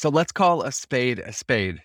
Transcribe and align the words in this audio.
So 0.00 0.08
let's 0.08 0.32
call 0.32 0.62
a 0.62 0.72
spade 0.72 1.18
a 1.18 1.30
spade. 1.30 1.82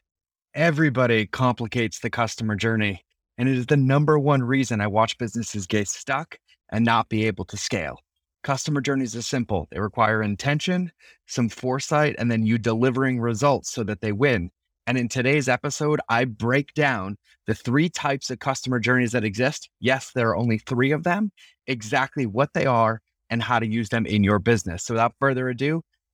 Everybody 0.53 1.25
complicates 1.25 1.99
the 1.99 2.09
customer 2.09 2.55
journey, 2.55 3.03
and 3.37 3.49
it 3.49 3.57
is 3.57 3.65
the 3.65 3.75
number 3.75 4.17
one 4.17 4.41
reason 4.41 4.79
I 4.79 4.87
watch 4.87 5.17
businesses 5.17 5.67
get 5.67 5.89
stuck 5.89 6.39
and 6.71 6.85
not 6.85 7.09
be 7.09 7.27
able 7.27 7.43
to 7.43 7.57
scale. 7.57 7.99
Customer 8.41 8.79
journeys 8.79 9.17
are 9.17 9.21
simple. 9.21 9.67
They 9.69 9.81
require 9.81 10.23
intention, 10.23 10.93
some 11.27 11.49
foresight, 11.49 12.15
and 12.17 12.31
then 12.31 12.45
you 12.45 12.57
delivering 12.57 13.19
results 13.19 13.69
so 13.73 13.83
that 13.83 13.99
they 13.99 14.13
win. 14.13 14.49
And 14.87 14.97
in 14.97 15.09
today's 15.09 15.49
episode, 15.49 15.99
I 16.07 16.23
break 16.23 16.73
down 16.73 17.17
the 17.47 17.53
three 17.53 17.89
types 17.89 18.29
of 18.29 18.39
customer 18.39 18.79
journeys 18.79 19.11
that 19.11 19.25
exist. 19.25 19.69
Yes, 19.81 20.11
there 20.15 20.29
are 20.29 20.37
only 20.37 20.59
three 20.59 20.91
of 20.93 21.03
them, 21.03 21.33
exactly 21.67 22.25
what 22.25 22.53
they 22.53 22.65
are, 22.65 23.01
and 23.29 23.43
how 23.43 23.59
to 23.59 23.67
use 23.67 23.89
them 23.89 24.05
in 24.05 24.23
your 24.23 24.39
business. 24.39 24.85
So 24.85 24.93
without 24.93 25.15
further 25.19 25.49
ado, 25.49 25.81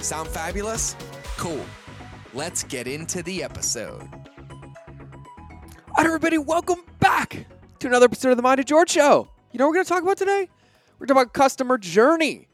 Sound 0.00 0.28
fabulous? 0.28 0.94
Cool. 1.36 1.64
Let's 2.32 2.62
get 2.62 2.86
into 2.86 3.22
the 3.22 3.42
episode. 3.42 4.00
All 5.88 5.94
right, 5.96 6.06
everybody, 6.06 6.38
welcome 6.38 6.84
back 7.00 7.46
to 7.80 7.88
another 7.88 8.04
episode 8.04 8.30
of 8.30 8.36
the 8.36 8.42
Mind 8.42 8.60
of 8.60 8.66
George 8.66 8.90
Show. 8.90 9.28
You 9.50 9.58
know 9.58 9.66
what 9.66 9.70
we're 9.70 9.74
going 9.74 9.84
to 9.86 9.88
talk 9.88 10.02
about 10.04 10.16
today? 10.16 10.48
We're 10.98 11.06
talking 11.06 11.22
about 11.22 11.32
customer 11.32 11.78
journey 11.78 12.46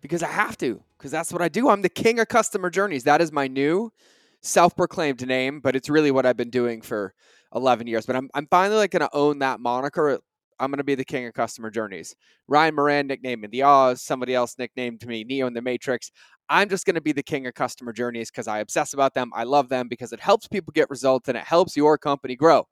because 0.00 0.22
I 0.22 0.28
have 0.28 0.56
to, 0.58 0.82
because 0.96 1.10
that's 1.10 1.30
what 1.30 1.42
I 1.42 1.48
do. 1.48 1.68
I'm 1.68 1.82
the 1.82 1.90
king 1.90 2.20
of 2.20 2.28
customer 2.28 2.70
journeys. 2.70 3.04
That 3.04 3.20
is 3.20 3.32
my 3.32 3.48
new 3.48 3.92
self 4.40 4.74
proclaimed 4.74 5.26
name, 5.26 5.60
but 5.60 5.76
it's 5.76 5.90
really 5.90 6.10
what 6.10 6.24
I've 6.24 6.38
been 6.38 6.50
doing 6.50 6.80
for 6.80 7.12
11 7.54 7.86
years. 7.86 8.06
But 8.06 8.16
I'm, 8.16 8.30
I'm 8.32 8.46
finally 8.46 8.78
like 8.78 8.92
going 8.92 9.00
to 9.00 9.14
own 9.14 9.40
that 9.40 9.60
moniker. 9.60 10.20
I'm 10.60 10.70
going 10.70 10.78
to 10.78 10.84
be 10.84 10.94
the 10.94 11.04
king 11.04 11.26
of 11.26 11.34
customer 11.34 11.70
journeys. 11.70 12.16
Ryan 12.46 12.74
Moran 12.74 13.06
nicknamed 13.06 13.42
me 13.42 13.48
the 13.48 13.62
Oz. 13.62 14.02
Somebody 14.02 14.34
else 14.34 14.56
nicknamed 14.58 15.06
me 15.06 15.24
Neo 15.24 15.46
in 15.46 15.54
the 15.54 15.62
Matrix. 15.62 16.10
I'm 16.48 16.68
just 16.68 16.86
going 16.86 16.94
to 16.94 17.00
be 17.00 17.12
the 17.12 17.22
king 17.22 17.46
of 17.46 17.54
customer 17.54 17.92
journeys 17.92 18.30
because 18.30 18.48
I 18.48 18.58
obsess 18.60 18.94
about 18.94 19.14
them. 19.14 19.30
I 19.34 19.44
love 19.44 19.68
them 19.68 19.88
because 19.88 20.12
it 20.12 20.20
helps 20.20 20.48
people 20.48 20.72
get 20.72 20.90
results 20.90 21.28
and 21.28 21.36
it 21.36 21.44
helps 21.44 21.76
your 21.76 21.98
company 21.98 22.36
grow. 22.36 22.66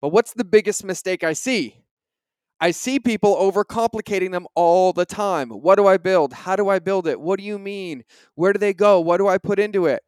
But 0.00 0.10
what's 0.10 0.34
the 0.34 0.44
biggest 0.44 0.84
mistake 0.84 1.24
I 1.24 1.32
see? 1.32 1.82
I 2.60 2.70
see 2.70 2.98
people 2.98 3.36
overcomplicating 3.36 4.30
them 4.30 4.46
all 4.54 4.92
the 4.92 5.04
time. 5.04 5.50
What 5.50 5.76
do 5.76 5.86
I 5.86 5.98
build? 5.98 6.32
How 6.32 6.56
do 6.56 6.68
I 6.68 6.78
build 6.78 7.06
it? 7.06 7.20
What 7.20 7.38
do 7.38 7.44
you 7.44 7.58
mean? 7.58 8.02
Where 8.34 8.52
do 8.52 8.58
they 8.58 8.72
go? 8.72 9.00
What 9.00 9.18
do 9.18 9.28
I 9.28 9.36
put 9.36 9.58
into 9.58 9.86
it? 9.86 10.02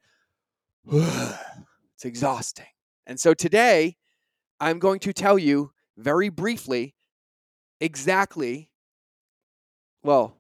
it's 0.90 2.04
exhausting. 2.04 2.66
And 3.06 3.20
so 3.20 3.34
today, 3.34 3.96
I'm 4.60 4.78
going 4.78 5.00
to 5.00 5.12
tell 5.12 5.38
you 5.38 5.72
very 5.98 6.28
briefly 6.28 6.94
exactly, 7.80 8.70
well, 10.02 10.34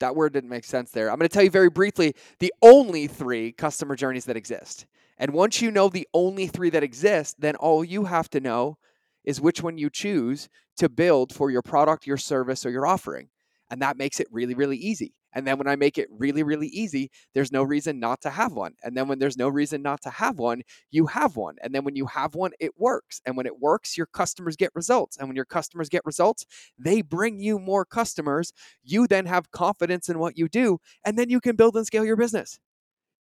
that 0.00 0.16
word 0.16 0.32
didn't 0.32 0.50
make 0.50 0.64
sense 0.64 0.90
there. 0.90 1.10
I'm 1.10 1.18
going 1.18 1.28
to 1.28 1.32
tell 1.32 1.44
you 1.44 1.50
very 1.50 1.70
briefly 1.70 2.14
the 2.40 2.52
only 2.60 3.06
three 3.06 3.52
customer 3.52 3.94
journeys 3.94 4.24
that 4.24 4.36
exist. 4.36 4.86
And 5.18 5.32
once 5.32 5.62
you 5.62 5.70
know 5.70 5.88
the 5.88 6.08
only 6.12 6.48
three 6.48 6.70
that 6.70 6.82
exist, 6.82 7.36
then 7.40 7.54
all 7.56 7.84
you 7.84 8.04
have 8.04 8.28
to 8.30 8.40
know 8.40 8.78
is 9.24 9.40
which 9.40 9.62
one 9.62 9.78
you 9.78 9.88
choose 9.88 10.48
to 10.78 10.88
build 10.88 11.32
for 11.32 11.50
your 11.50 11.62
product, 11.62 12.06
your 12.06 12.16
service, 12.16 12.66
or 12.66 12.70
your 12.70 12.86
offering. 12.86 13.28
And 13.70 13.80
that 13.82 13.96
makes 13.96 14.18
it 14.18 14.26
really, 14.32 14.54
really 14.54 14.76
easy. 14.76 15.14
And 15.34 15.46
then 15.46 15.58
when 15.58 15.66
I 15.66 15.76
make 15.76 15.98
it 15.98 16.08
really, 16.10 16.42
really 16.42 16.68
easy, 16.68 17.10
there's 17.34 17.52
no 17.52 17.62
reason 17.62 18.00
not 18.00 18.20
to 18.22 18.30
have 18.30 18.52
one. 18.52 18.74
And 18.82 18.96
then 18.96 19.08
when 19.08 19.18
there's 19.18 19.36
no 19.36 19.48
reason 19.48 19.82
not 19.82 20.02
to 20.02 20.10
have 20.10 20.38
one, 20.38 20.62
you 20.90 21.06
have 21.06 21.36
one. 21.36 21.56
And 21.62 21.74
then 21.74 21.84
when 21.84 21.96
you 21.96 22.06
have 22.06 22.34
one, 22.34 22.52
it 22.60 22.72
works. 22.78 23.20
And 23.24 23.36
when 23.36 23.46
it 23.46 23.60
works, 23.60 23.96
your 23.96 24.06
customers 24.06 24.56
get 24.56 24.70
results. 24.74 25.16
And 25.16 25.28
when 25.28 25.36
your 25.36 25.44
customers 25.44 25.88
get 25.88 26.04
results, 26.04 26.44
they 26.78 27.02
bring 27.02 27.40
you 27.40 27.58
more 27.58 27.84
customers. 27.84 28.52
You 28.82 29.06
then 29.06 29.26
have 29.26 29.50
confidence 29.50 30.08
in 30.08 30.18
what 30.18 30.36
you 30.36 30.48
do, 30.48 30.78
and 31.04 31.18
then 31.18 31.30
you 31.30 31.40
can 31.40 31.56
build 31.56 31.76
and 31.76 31.86
scale 31.86 32.04
your 32.04 32.16
business. 32.16 32.58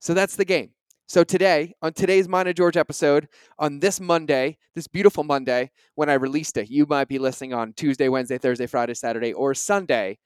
So 0.00 0.14
that's 0.14 0.36
the 0.36 0.44
game. 0.44 0.70
So 1.06 1.24
today, 1.24 1.74
on 1.82 1.92
today's 1.92 2.28
Mind 2.28 2.48
of 2.48 2.54
George 2.54 2.76
episode, 2.76 3.26
on 3.58 3.80
this 3.80 4.00
Monday, 4.00 4.58
this 4.76 4.86
beautiful 4.86 5.24
Monday, 5.24 5.72
when 5.96 6.08
I 6.08 6.14
released 6.14 6.56
it, 6.56 6.70
you 6.70 6.86
might 6.86 7.08
be 7.08 7.18
listening 7.18 7.52
on 7.52 7.72
Tuesday, 7.72 8.08
Wednesday, 8.08 8.38
Thursday, 8.38 8.68
Friday, 8.68 8.94
Saturday, 8.94 9.32
or 9.32 9.52
Sunday, 9.52 10.18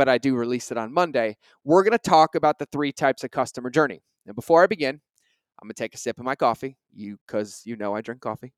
but 0.00 0.08
I 0.08 0.16
do 0.16 0.34
release 0.34 0.70
it 0.70 0.78
on 0.78 0.94
Monday. 0.94 1.36
We're 1.62 1.82
going 1.82 1.92
to 1.92 1.98
talk 1.98 2.34
about 2.34 2.58
the 2.58 2.64
three 2.72 2.90
types 2.90 3.22
of 3.22 3.30
customer 3.30 3.68
journey. 3.68 4.00
And 4.26 4.34
before 4.34 4.62
I 4.62 4.66
begin, 4.66 4.98
I'm 5.60 5.66
going 5.66 5.74
to 5.74 5.78
take 5.82 5.94
a 5.94 5.98
sip 5.98 6.18
of 6.18 6.24
my 6.24 6.34
coffee, 6.34 6.78
you 6.90 7.18
because 7.26 7.60
you 7.66 7.76
know 7.76 7.94
I 7.94 8.00
drink 8.00 8.22
coffee. 8.22 8.54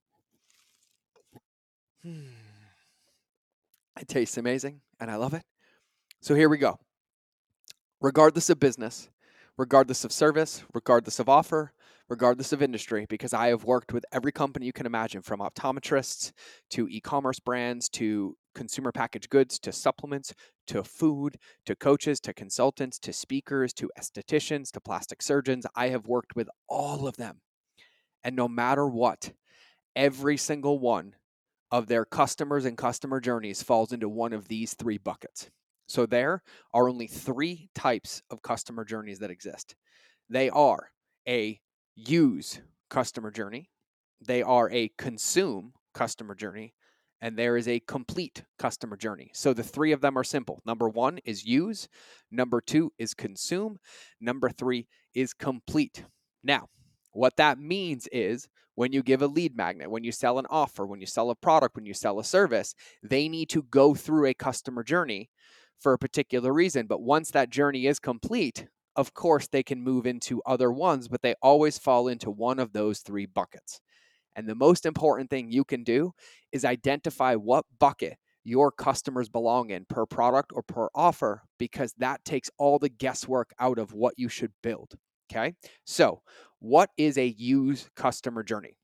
It 2.04 4.06
tastes 4.06 4.36
amazing, 4.36 4.82
and 5.00 5.10
I 5.10 5.16
love 5.16 5.34
it. 5.34 5.42
So 6.20 6.36
here 6.36 6.48
we 6.48 6.58
go. 6.58 6.78
Regardless 8.00 8.48
of 8.48 8.60
business, 8.60 9.10
regardless 9.58 10.04
of 10.04 10.12
service, 10.12 10.62
regardless 10.72 11.18
of 11.18 11.28
offer, 11.28 11.72
regardless 12.08 12.52
of 12.52 12.62
industry, 12.62 13.06
because 13.08 13.32
I 13.32 13.48
have 13.48 13.64
worked 13.64 13.92
with 13.92 14.04
every 14.12 14.32
company 14.32 14.66
you 14.66 14.72
can 14.72 14.86
imagine 14.86 15.22
from 15.22 15.40
optometrists 15.40 16.32
to 16.70 16.88
e 16.88 17.00
commerce 17.00 17.40
brands 17.40 17.88
to 17.90 18.36
consumer 18.54 18.92
packaged 18.92 19.30
goods 19.30 19.58
to 19.60 19.72
supplements 19.72 20.34
to 20.66 20.84
food 20.84 21.38
to 21.64 21.74
coaches 21.74 22.20
to 22.20 22.34
consultants 22.34 22.98
to 22.98 23.12
speakers 23.12 23.72
to 23.74 23.90
estheticians 23.98 24.70
to 24.72 24.80
plastic 24.80 25.22
surgeons. 25.22 25.66
I 25.74 25.88
have 25.88 26.06
worked 26.06 26.36
with 26.36 26.48
all 26.68 27.06
of 27.06 27.16
them. 27.16 27.40
And 28.22 28.36
no 28.36 28.46
matter 28.48 28.86
what, 28.86 29.32
every 29.96 30.36
single 30.36 30.78
one 30.78 31.14
of 31.70 31.86
their 31.86 32.04
customers 32.04 32.64
and 32.66 32.76
customer 32.76 33.20
journeys 33.20 33.62
falls 33.62 33.92
into 33.92 34.08
one 34.08 34.32
of 34.32 34.48
these 34.48 34.74
three 34.74 34.98
buckets. 34.98 35.50
So 35.86 36.06
there 36.06 36.42
are 36.72 36.88
only 36.88 37.06
three 37.06 37.70
types 37.74 38.22
of 38.30 38.42
customer 38.42 38.84
journeys 38.84 39.18
that 39.18 39.30
exist. 39.30 39.74
They 40.28 40.50
are 40.50 40.90
a 41.26 41.60
use 41.94 42.60
customer 42.90 43.30
journey, 43.30 43.70
they 44.20 44.42
are 44.42 44.70
a 44.70 44.90
consume 44.98 45.72
customer 45.94 46.34
journey, 46.34 46.74
and 47.20 47.36
there 47.36 47.56
is 47.56 47.68
a 47.68 47.80
complete 47.80 48.44
customer 48.58 48.96
journey. 48.96 49.30
So 49.34 49.52
the 49.52 49.62
three 49.62 49.92
of 49.92 50.00
them 50.00 50.18
are 50.18 50.24
simple. 50.24 50.60
Number 50.66 50.88
one 50.88 51.18
is 51.24 51.44
use, 51.44 51.88
number 52.30 52.60
two 52.60 52.92
is 52.98 53.14
consume, 53.14 53.78
number 54.20 54.50
three 54.50 54.88
is 55.14 55.32
complete. 55.32 56.04
Now, 56.42 56.68
what 57.12 57.36
that 57.36 57.58
means 57.58 58.08
is 58.10 58.48
when 58.74 58.92
you 58.92 59.02
give 59.02 59.22
a 59.22 59.26
lead 59.26 59.56
magnet, 59.56 59.90
when 59.90 60.02
you 60.02 60.12
sell 60.12 60.38
an 60.38 60.46
offer, 60.48 60.86
when 60.86 61.00
you 61.00 61.06
sell 61.06 61.30
a 61.30 61.34
product, 61.34 61.76
when 61.76 61.86
you 61.86 61.94
sell 61.94 62.18
a 62.18 62.24
service, 62.24 62.74
they 63.02 63.28
need 63.28 63.50
to 63.50 63.62
go 63.62 63.94
through 63.94 64.26
a 64.26 64.34
customer 64.34 64.82
journey 64.82 65.30
for 65.78 65.92
a 65.92 65.98
particular 65.98 66.52
reason. 66.52 66.86
But 66.86 67.02
once 67.02 67.30
that 67.30 67.50
journey 67.50 67.86
is 67.86 67.98
complete, 67.98 68.66
of 68.96 69.14
course, 69.14 69.48
they 69.48 69.62
can 69.62 69.82
move 69.82 70.06
into 70.06 70.42
other 70.44 70.70
ones, 70.70 71.08
but 71.08 71.22
they 71.22 71.34
always 71.42 71.78
fall 71.78 72.08
into 72.08 72.30
one 72.30 72.58
of 72.58 72.72
those 72.72 73.00
three 73.00 73.26
buckets. 73.26 73.80
And 74.34 74.48
the 74.48 74.54
most 74.54 74.86
important 74.86 75.30
thing 75.30 75.50
you 75.50 75.64
can 75.64 75.84
do 75.84 76.12
is 76.52 76.64
identify 76.64 77.34
what 77.34 77.64
bucket 77.78 78.16
your 78.44 78.72
customers 78.72 79.28
belong 79.28 79.70
in 79.70 79.84
per 79.88 80.04
product 80.04 80.52
or 80.54 80.62
per 80.62 80.88
offer, 80.94 81.42
because 81.58 81.94
that 81.98 82.24
takes 82.24 82.50
all 82.58 82.78
the 82.78 82.88
guesswork 82.88 83.52
out 83.58 83.78
of 83.78 83.92
what 83.92 84.14
you 84.16 84.28
should 84.28 84.52
build. 84.62 84.94
Okay. 85.30 85.54
So, 85.84 86.22
what 86.58 86.90
is 86.96 87.16
a 87.16 87.26
use 87.26 87.88
customer 87.96 88.42
journey? 88.42 88.76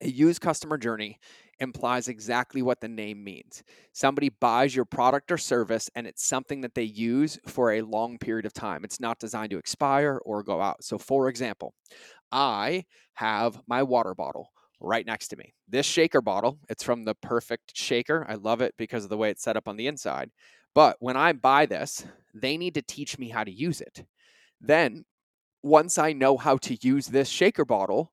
A 0.00 0.08
use 0.08 0.38
customer 0.38 0.78
journey 0.78 1.18
implies 1.60 2.08
exactly 2.08 2.62
what 2.62 2.80
the 2.80 2.88
name 2.88 3.22
means. 3.22 3.62
Somebody 3.92 4.28
buys 4.28 4.74
your 4.74 4.84
product 4.84 5.32
or 5.32 5.38
service 5.38 5.90
and 5.94 6.06
it's 6.06 6.24
something 6.24 6.60
that 6.60 6.74
they 6.74 6.82
use 6.82 7.38
for 7.46 7.72
a 7.72 7.82
long 7.82 8.18
period 8.18 8.46
of 8.46 8.52
time. 8.52 8.84
It's 8.84 9.00
not 9.00 9.18
designed 9.18 9.50
to 9.50 9.58
expire 9.58 10.20
or 10.24 10.42
go 10.42 10.60
out. 10.60 10.84
So, 10.84 10.98
for 10.98 11.28
example, 11.28 11.74
I 12.30 12.84
have 13.14 13.60
my 13.66 13.82
water 13.82 14.14
bottle 14.14 14.50
right 14.80 15.06
next 15.06 15.28
to 15.28 15.36
me. 15.36 15.54
This 15.68 15.86
shaker 15.86 16.20
bottle, 16.20 16.58
it's 16.68 16.82
from 16.82 17.04
the 17.04 17.14
Perfect 17.14 17.76
Shaker. 17.76 18.26
I 18.28 18.34
love 18.34 18.60
it 18.60 18.74
because 18.76 19.04
of 19.04 19.10
the 19.10 19.16
way 19.16 19.30
it's 19.30 19.42
set 19.42 19.56
up 19.56 19.68
on 19.68 19.76
the 19.76 19.86
inside. 19.86 20.30
But 20.74 20.96
when 21.00 21.16
I 21.16 21.32
buy 21.32 21.64
this, 21.64 22.04
they 22.34 22.58
need 22.58 22.74
to 22.74 22.82
teach 22.82 23.18
me 23.18 23.30
how 23.30 23.44
to 23.44 23.50
use 23.50 23.80
it. 23.80 24.04
Then, 24.60 25.04
once 25.62 25.96
I 25.96 26.12
know 26.12 26.36
how 26.36 26.58
to 26.58 26.76
use 26.82 27.06
this 27.06 27.28
shaker 27.28 27.64
bottle, 27.64 28.12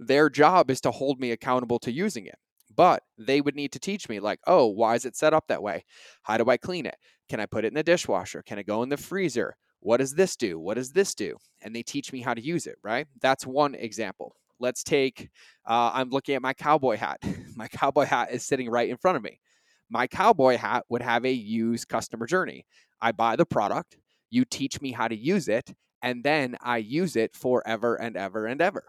their 0.00 0.30
job 0.30 0.70
is 0.70 0.80
to 0.82 0.90
hold 0.90 1.20
me 1.20 1.32
accountable 1.32 1.78
to 1.80 1.92
using 1.92 2.26
it 2.26 2.38
but 2.78 3.02
they 3.18 3.42
would 3.42 3.54
need 3.54 3.72
to 3.72 3.78
teach 3.78 4.08
me 4.08 4.20
like 4.20 4.40
oh 4.46 4.64
why 4.66 4.94
is 4.94 5.04
it 5.04 5.14
set 5.14 5.34
up 5.34 5.44
that 5.48 5.62
way 5.62 5.84
how 6.22 6.38
do 6.38 6.48
i 6.48 6.56
clean 6.56 6.86
it 6.86 6.96
can 7.28 7.40
i 7.40 7.44
put 7.44 7.64
it 7.64 7.68
in 7.68 7.74
the 7.74 7.82
dishwasher 7.82 8.42
can 8.42 8.58
it 8.58 8.66
go 8.66 8.82
in 8.82 8.88
the 8.88 8.96
freezer 8.96 9.54
what 9.80 9.98
does 9.98 10.14
this 10.14 10.36
do? 10.36 10.58
What 10.58 10.74
does 10.74 10.92
this 10.92 11.14
do? 11.14 11.36
And 11.62 11.74
they 11.74 11.82
teach 11.82 12.12
me 12.12 12.20
how 12.20 12.34
to 12.34 12.40
use 12.40 12.66
it, 12.66 12.76
right? 12.82 13.06
That's 13.20 13.46
one 13.46 13.74
example. 13.74 14.34
Let's 14.60 14.82
take, 14.82 15.30
uh, 15.66 15.92
I'm 15.94 16.10
looking 16.10 16.34
at 16.34 16.42
my 16.42 16.52
cowboy 16.52 16.96
hat. 16.96 17.22
my 17.56 17.68
cowboy 17.68 18.04
hat 18.04 18.32
is 18.32 18.44
sitting 18.44 18.68
right 18.68 18.88
in 18.88 18.96
front 18.96 19.16
of 19.16 19.22
me. 19.22 19.40
My 19.88 20.06
cowboy 20.06 20.56
hat 20.56 20.84
would 20.88 21.02
have 21.02 21.24
a 21.24 21.32
used 21.32 21.88
customer 21.88 22.26
journey. 22.26 22.66
I 23.00 23.12
buy 23.12 23.36
the 23.36 23.46
product, 23.46 23.96
you 24.30 24.44
teach 24.44 24.80
me 24.80 24.90
how 24.90 25.06
to 25.06 25.16
use 25.16 25.48
it, 25.48 25.72
and 26.02 26.24
then 26.24 26.56
I 26.60 26.78
use 26.78 27.14
it 27.14 27.36
forever 27.36 27.94
and 27.94 28.16
ever 28.16 28.46
and 28.46 28.60
ever. 28.60 28.84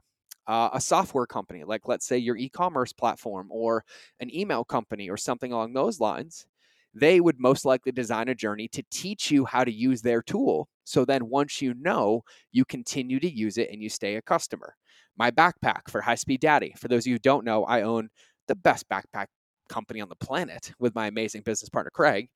Uh, 0.48 0.70
a 0.74 0.82
software 0.82 1.28
company, 1.28 1.64
like 1.64 1.88
let's 1.88 2.08
say 2.08 2.18
your 2.18 2.36
e 2.36 2.50
commerce 2.50 2.92
platform 2.92 3.48
or 3.52 3.84
an 4.20 4.36
email 4.36 4.64
company 4.64 5.08
or 5.08 5.16
something 5.16 5.52
along 5.52 5.74
those 5.74 6.00
lines, 6.00 6.48
they 6.94 7.20
would 7.20 7.40
most 7.40 7.66
likely 7.66 7.92
design 7.92 8.30
a 8.30 8.36
journey 8.36 8.68
to 8.70 8.84
teach 8.90 9.30
you 9.30 9.46
how 9.46 9.64
to 9.64 9.72
use 9.72 10.02
their 10.02 10.22
tool. 10.24 10.68
So 10.86 11.06
then 11.06 11.30
once 11.30 11.62
you 11.62 11.76
know, 11.76 12.24
you 12.52 12.66
continue 12.66 13.20
to 13.20 13.30
use 13.30 13.60
it 13.60 13.70
and 13.72 13.82
you 13.82 13.90
stay 13.90 14.16
a 14.16 14.22
customer. 14.24 14.76
My 15.18 15.30
backpack 15.30 15.82
for 15.90 16.02
High 16.02 16.16
Speed 16.16 16.42
Daddy. 16.42 16.74
For 16.78 16.88
those 16.88 17.04
of 17.04 17.08
you 17.08 17.16
who 17.16 17.20
don't 17.20 17.46
know, 17.46 17.64
I 17.66 17.84
own 17.84 18.10
the 18.48 18.56
best 18.56 18.90
backpack 18.90 19.28
company 19.70 20.02
on 20.02 20.10
the 20.10 20.16
planet 20.16 20.72
with 20.80 20.96
my 20.96 21.08
amazing 21.08 21.44
business 21.44 21.70
partner, 21.70 21.92
Craig. 21.94 22.30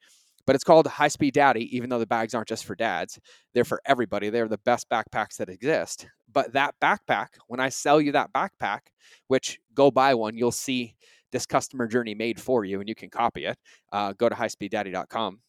But 0.45 0.55
it's 0.55 0.63
called 0.63 0.87
High 0.87 1.07
Speed 1.07 1.33
Daddy, 1.33 1.75
even 1.75 1.89
though 1.89 1.99
the 1.99 2.05
bags 2.05 2.33
aren't 2.33 2.47
just 2.47 2.65
for 2.65 2.75
dads. 2.75 3.19
They're 3.53 3.63
for 3.63 3.81
everybody. 3.85 4.29
They're 4.29 4.47
the 4.47 4.57
best 4.59 4.89
backpacks 4.89 5.37
that 5.37 5.49
exist. 5.49 6.07
But 6.31 6.53
that 6.53 6.75
backpack, 6.81 7.27
when 7.47 7.59
I 7.59 7.69
sell 7.69 8.01
you 8.01 8.11
that 8.13 8.33
backpack, 8.33 8.79
which 9.27 9.59
go 9.73 9.91
buy 9.91 10.13
one, 10.15 10.35
you'll 10.35 10.51
see 10.51 10.95
this 11.31 11.45
customer 11.45 11.87
journey 11.87 12.15
made 12.15 12.39
for 12.39 12.65
you 12.65 12.79
and 12.79 12.89
you 12.89 12.95
can 12.95 13.09
copy 13.09 13.45
it. 13.45 13.57
Uh, 13.91 14.13
go 14.13 14.29
to 14.29 14.35
highspeeddaddy.com. 14.35 15.39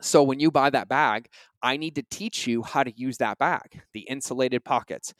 So 0.00 0.22
when 0.22 0.38
you 0.38 0.50
buy 0.50 0.70
that 0.70 0.88
bag, 0.88 1.28
I 1.62 1.76
need 1.76 1.96
to 1.96 2.04
teach 2.08 2.46
you 2.46 2.62
how 2.62 2.84
to 2.84 2.92
use 2.96 3.18
that 3.18 3.38
bag, 3.38 3.82
the 3.92 4.00
insulated 4.02 4.64
pockets, 4.64 5.12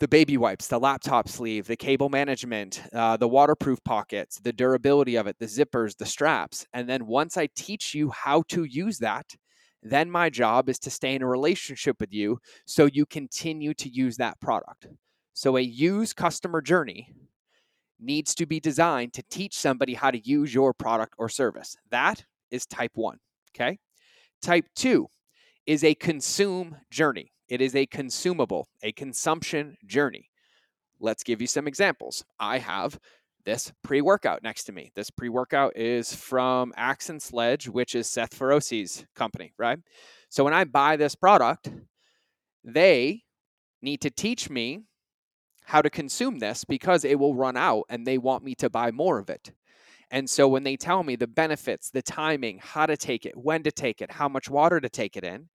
the 0.00 0.08
baby 0.08 0.36
wipes, 0.36 0.68
the 0.68 0.78
laptop 0.78 1.28
sleeve, 1.28 1.66
the 1.66 1.76
cable 1.76 2.08
management, 2.08 2.82
uh, 2.92 3.16
the 3.16 3.28
waterproof 3.28 3.82
pockets, 3.84 4.38
the 4.38 4.52
durability 4.52 5.16
of 5.16 5.26
it, 5.26 5.36
the 5.38 5.46
zippers, 5.46 5.96
the 5.96 6.06
straps. 6.06 6.66
And 6.72 6.88
then 6.88 7.06
once 7.06 7.36
I 7.36 7.48
teach 7.56 7.94
you 7.94 8.10
how 8.10 8.42
to 8.48 8.64
use 8.64 8.98
that, 8.98 9.34
then 9.82 10.10
my 10.10 10.30
job 10.30 10.68
is 10.68 10.78
to 10.80 10.90
stay 10.90 11.14
in 11.14 11.22
a 11.22 11.26
relationship 11.26 11.96
with 12.00 12.12
you 12.12 12.38
so 12.66 12.86
you 12.92 13.06
continue 13.06 13.74
to 13.74 13.88
use 13.88 14.16
that 14.16 14.40
product. 14.40 14.86
So 15.34 15.56
a 15.56 15.60
use 15.60 16.12
customer 16.12 16.60
journey 16.60 17.14
needs 18.00 18.34
to 18.36 18.46
be 18.46 18.60
designed 18.60 19.12
to 19.14 19.22
teach 19.30 19.56
somebody 19.56 19.94
how 19.94 20.10
to 20.10 20.18
use 20.18 20.54
your 20.54 20.72
product 20.72 21.14
or 21.18 21.28
service. 21.28 21.76
That 21.90 22.24
is 22.50 22.66
type 22.66 22.92
one. 22.94 23.18
Okay. 23.54 23.78
Type 24.42 24.66
two 24.76 25.08
is 25.66 25.82
a 25.82 25.94
consume 25.94 26.76
journey, 26.90 27.32
it 27.48 27.60
is 27.60 27.74
a 27.74 27.86
consumable, 27.86 28.68
a 28.82 28.92
consumption 28.92 29.76
journey. 29.86 30.30
Let's 31.00 31.22
give 31.22 31.40
you 31.40 31.46
some 31.46 31.68
examples. 31.68 32.24
I 32.38 32.58
have 32.58 32.98
this 33.44 33.72
pre 33.82 34.00
workout 34.00 34.42
next 34.42 34.64
to 34.64 34.72
me. 34.72 34.92
This 34.94 35.10
pre 35.10 35.28
workout 35.28 35.76
is 35.76 36.14
from 36.14 36.72
Axe 36.76 37.08
and 37.08 37.22
Sledge, 37.22 37.68
which 37.68 37.94
is 37.94 38.08
Seth 38.08 38.34
Feroce's 38.34 39.06
company, 39.14 39.52
right? 39.58 39.78
So 40.28 40.44
when 40.44 40.54
I 40.54 40.64
buy 40.64 40.96
this 40.96 41.14
product, 41.14 41.70
they 42.64 43.22
need 43.80 44.00
to 44.02 44.10
teach 44.10 44.50
me 44.50 44.80
how 45.64 45.82
to 45.82 45.90
consume 45.90 46.38
this 46.38 46.64
because 46.64 47.04
it 47.04 47.18
will 47.18 47.34
run 47.34 47.56
out 47.56 47.84
and 47.88 48.06
they 48.06 48.18
want 48.18 48.44
me 48.44 48.54
to 48.56 48.68
buy 48.70 48.90
more 48.90 49.18
of 49.18 49.30
it. 49.30 49.52
And 50.10 50.28
so 50.28 50.48
when 50.48 50.64
they 50.64 50.76
tell 50.76 51.02
me 51.02 51.16
the 51.16 51.26
benefits, 51.26 51.90
the 51.90 52.02
timing, 52.02 52.58
how 52.62 52.86
to 52.86 52.96
take 52.96 53.26
it, 53.26 53.36
when 53.36 53.62
to 53.62 53.70
take 53.70 54.00
it, 54.00 54.12
how 54.12 54.28
much 54.28 54.48
water 54.48 54.80
to 54.80 54.88
take 54.88 55.16
it 55.16 55.24
in, 55.24 55.48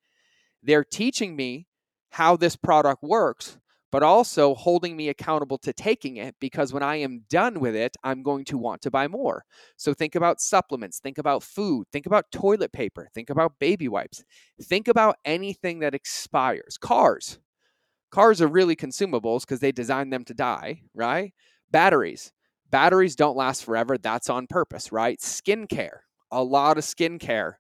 they're 0.62 0.84
teaching 0.84 1.36
me 1.36 1.68
how 2.14 2.38
this 2.38 2.56
product 2.56 3.04
works, 3.04 3.58
but 3.92 4.04
also 4.04 4.56
holding 4.56 4.96
me 4.98 5.10
accountable 5.10 5.58
to 5.60 5.74
taking 5.74 6.18
it 6.18 6.36
because 6.40 6.74
when 6.74 6.84
I 6.84 6.98
am 6.98 7.26
done 7.30 7.60
with 7.60 7.76
it, 7.76 7.98
I'm 8.04 8.24
going 8.24 8.46
to 8.46 8.58
want 8.58 8.82
to 8.84 8.92
buy 8.92 9.08
more. 9.08 9.46
So 9.78 9.94
think 9.94 10.16
about 10.16 10.42
supplements, 10.42 11.00
think 11.00 11.20
about 11.20 11.44
food, 11.44 11.86
think 11.92 12.08
about 12.08 12.32
toilet 12.32 12.74
paper, 12.74 13.10
think 13.14 13.30
about 13.30 13.60
baby 13.60 13.88
wipes, 13.88 14.24
think 14.62 14.88
about 14.88 15.18
anything 15.26 15.80
that 15.80 15.96
expires. 15.96 16.78
Cars, 16.80 17.40
Cars 18.12 18.42
are 18.42 18.48
really 18.48 18.76
consumables 18.76 19.42
because 19.42 19.60
they 19.60 19.72
design 19.72 20.10
them 20.12 20.24
to 20.26 20.34
die, 20.34 20.84
right? 20.94 21.34
Batteries. 21.72 22.32
Batteries 22.70 23.16
don't 23.16 23.38
last 23.38 23.64
forever. 23.66 23.98
That's 23.98 24.30
on 24.30 24.48
purpose, 24.48 24.92
right? 24.92 25.20
Skincare. 25.20 26.00
A 26.32 26.44
lot 26.44 26.78
of 26.78 26.84
skincare. 26.84 27.54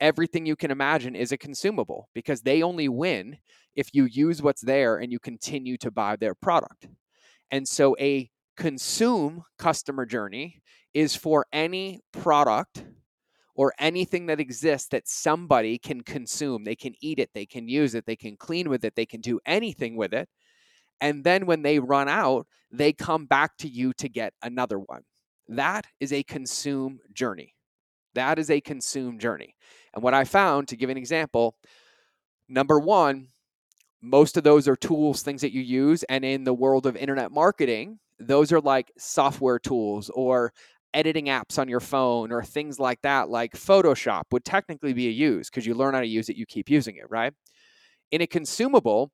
Everything 0.00 0.46
you 0.46 0.56
can 0.56 0.70
imagine 0.70 1.16
is 1.16 1.32
a 1.32 1.38
consumable 1.38 2.08
because 2.14 2.42
they 2.42 2.62
only 2.62 2.88
win 2.88 3.38
if 3.74 3.90
you 3.92 4.04
use 4.04 4.42
what's 4.42 4.62
there 4.62 4.98
and 4.98 5.12
you 5.12 5.18
continue 5.18 5.76
to 5.78 5.90
buy 5.90 6.16
their 6.16 6.34
product. 6.34 6.88
And 7.50 7.66
so 7.66 7.96
a 7.98 8.30
consume 8.56 9.44
customer 9.58 10.04
journey 10.04 10.62
is 10.94 11.14
for 11.14 11.46
any 11.52 12.00
product 12.12 12.84
or 13.54 13.72
anything 13.78 14.26
that 14.26 14.40
exists 14.40 14.88
that 14.88 15.08
somebody 15.08 15.78
can 15.78 16.00
consume. 16.02 16.64
They 16.64 16.76
can 16.76 16.94
eat 17.00 17.18
it, 17.18 17.30
they 17.34 17.46
can 17.46 17.68
use 17.68 17.94
it, 17.94 18.06
they 18.06 18.16
can 18.16 18.36
clean 18.36 18.68
with 18.68 18.84
it, 18.84 18.94
they 18.94 19.06
can 19.06 19.20
do 19.20 19.40
anything 19.44 19.96
with 19.96 20.12
it. 20.12 20.28
And 21.00 21.24
then 21.24 21.46
when 21.46 21.62
they 21.62 21.78
run 21.78 22.08
out, 22.08 22.46
they 22.70 22.92
come 22.92 23.26
back 23.26 23.56
to 23.58 23.68
you 23.68 23.92
to 23.94 24.08
get 24.08 24.32
another 24.42 24.78
one. 24.78 25.02
That 25.48 25.86
is 26.00 26.12
a 26.12 26.22
consume 26.22 27.00
journey. 27.12 27.54
That 28.14 28.38
is 28.38 28.50
a 28.50 28.60
consume 28.60 29.18
journey. 29.18 29.54
And 29.94 30.02
what 30.02 30.14
I 30.14 30.24
found, 30.24 30.68
to 30.68 30.76
give 30.76 30.90
an 30.90 30.96
example, 30.96 31.56
number 32.48 32.78
one, 32.78 33.28
most 34.00 34.36
of 34.36 34.44
those 34.44 34.68
are 34.68 34.76
tools, 34.76 35.22
things 35.22 35.40
that 35.40 35.52
you 35.52 35.60
use. 35.60 36.04
And 36.04 36.24
in 36.24 36.44
the 36.44 36.54
world 36.54 36.86
of 36.86 36.96
internet 36.96 37.32
marketing, 37.32 37.98
those 38.18 38.52
are 38.52 38.60
like 38.60 38.92
software 38.98 39.58
tools 39.58 40.10
or 40.14 40.52
editing 40.94 41.26
apps 41.26 41.58
on 41.58 41.68
your 41.68 41.80
phone 41.80 42.32
or 42.32 42.42
things 42.42 42.78
like 42.78 43.00
that, 43.02 43.28
like 43.28 43.52
Photoshop, 43.52 44.22
would 44.32 44.44
technically 44.44 44.92
be 44.92 45.08
a 45.08 45.12
use 45.12 45.50
because 45.50 45.66
you 45.66 45.74
learn 45.74 45.94
how 45.94 46.00
to 46.00 46.06
use 46.06 46.28
it, 46.28 46.36
you 46.36 46.46
keep 46.46 46.70
using 46.70 46.96
it, 46.96 47.10
right? 47.10 47.32
In 48.10 48.22
a 48.22 48.26
consumable, 48.26 49.10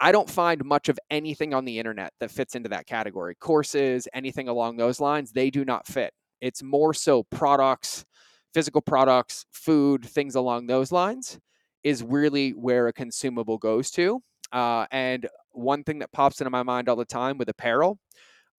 I 0.00 0.10
don't 0.10 0.28
find 0.28 0.64
much 0.64 0.88
of 0.88 0.98
anything 1.10 1.54
on 1.54 1.64
the 1.64 1.78
internet 1.78 2.12
that 2.18 2.32
fits 2.32 2.56
into 2.56 2.68
that 2.70 2.86
category. 2.86 3.36
Courses, 3.36 4.08
anything 4.12 4.48
along 4.48 4.76
those 4.76 4.98
lines, 5.00 5.30
they 5.30 5.48
do 5.48 5.64
not 5.64 5.86
fit. 5.86 6.12
It's 6.40 6.62
more 6.62 6.92
so 6.92 7.22
products, 7.22 8.04
physical 8.54 8.80
products, 8.80 9.46
food, 9.52 10.04
things 10.04 10.34
along 10.34 10.66
those 10.66 10.92
lines 10.92 11.38
is 11.82 12.02
really 12.02 12.50
where 12.50 12.88
a 12.88 12.92
consumable 12.92 13.58
goes 13.58 13.90
to. 13.90 14.22
Uh, 14.52 14.86
and 14.92 15.28
one 15.50 15.82
thing 15.84 15.98
that 15.98 16.12
pops 16.12 16.40
into 16.40 16.50
my 16.50 16.62
mind 16.62 16.88
all 16.88 16.96
the 16.96 17.04
time 17.04 17.38
with 17.38 17.48
apparel 17.48 17.98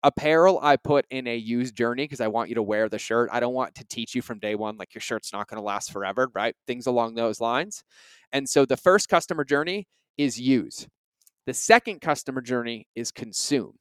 apparel 0.02 0.58
I 0.62 0.76
put 0.76 1.06
in 1.10 1.26
a 1.26 1.36
used 1.36 1.76
journey 1.76 2.04
because 2.04 2.20
I 2.20 2.28
want 2.28 2.48
you 2.48 2.56
to 2.56 2.62
wear 2.62 2.88
the 2.88 2.98
shirt. 2.98 3.28
I 3.32 3.40
don't 3.40 3.54
want 3.54 3.74
to 3.76 3.84
teach 3.84 4.14
you 4.14 4.22
from 4.22 4.38
day 4.38 4.54
one 4.54 4.76
like 4.76 4.94
your 4.94 5.00
shirt's 5.00 5.32
not 5.32 5.48
going 5.48 5.58
to 5.58 5.64
last 5.64 5.92
forever, 5.92 6.30
right? 6.34 6.56
Things 6.66 6.86
along 6.86 7.14
those 7.14 7.40
lines. 7.40 7.84
And 8.32 8.48
so 8.48 8.64
the 8.64 8.76
first 8.76 9.08
customer 9.08 9.44
journey 9.44 9.86
is 10.18 10.40
use. 10.40 10.88
The 11.46 11.54
second 11.54 12.00
customer 12.00 12.40
journey 12.40 12.86
is 12.94 13.10
consume. 13.10 13.74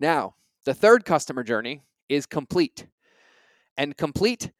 Now, 0.00 0.34
the 0.64 0.74
third 0.74 1.04
customer 1.04 1.42
journey 1.42 1.82
is 2.08 2.26
complete. 2.26 2.86
And 3.76 3.96
complete 3.96 4.50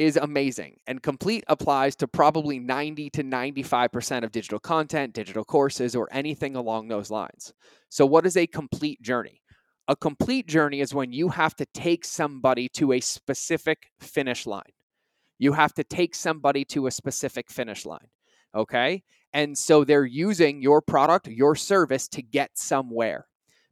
is 0.00 0.16
amazing. 0.16 0.78
And 0.86 1.02
complete 1.02 1.44
applies 1.46 1.94
to 1.96 2.08
probably 2.08 2.58
90 2.58 3.10
to 3.10 3.22
95% 3.22 4.24
of 4.24 4.32
digital 4.32 4.58
content, 4.58 5.12
digital 5.12 5.44
courses, 5.44 5.94
or 5.94 6.08
anything 6.10 6.56
along 6.56 6.88
those 6.88 7.10
lines. 7.10 7.52
So, 7.90 8.06
what 8.06 8.24
is 8.24 8.38
a 8.38 8.46
complete 8.46 9.02
journey? 9.02 9.42
A 9.88 9.94
complete 9.94 10.46
journey 10.46 10.80
is 10.80 10.94
when 10.94 11.12
you 11.12 11.28
have 11.28 11.54
to 11.56 11.66
take 11.74 12.06
somebody 12.06 12.66
to 12.70 12.92
a 12.92 13.00
specific 13.00 13.90
finish 14.00 14.46
line. 14.46 14.72
You 15.38 15.52
have 15.52 15.74
to 15.74 15.84
take 15.84 16.14
somebody 16.14 16.64
to 16.66 16.86
a 16.86 16.90
specific 16.90 17.50
finish 17.50 17.84
line. 17.84 18.08
Okay. 18.54 19.02
And 19.34 19.56
so 19.56 19.84
they're 19.84 20.06
using 20.06 20.62
your 20.62 20.80
product, 20.80 21.28
your 21.28 21.54
service 21.54 22.08
to 22.08 22.22
get 22.22 22.52
somewhere 22.54 23.26